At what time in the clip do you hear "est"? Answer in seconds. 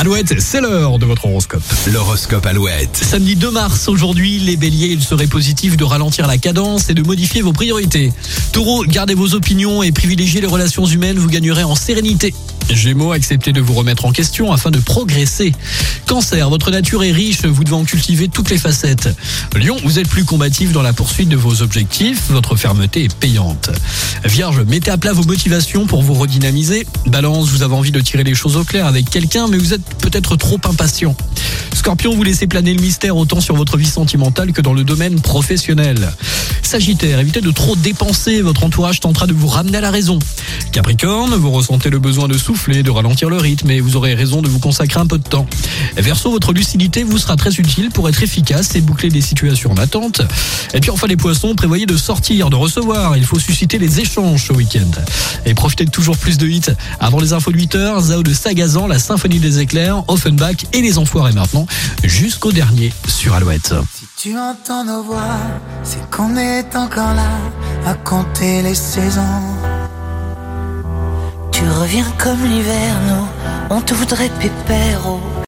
17.04-17.12, 23.04-23.14, 66.36-66.76